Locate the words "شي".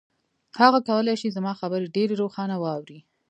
1.21-1.29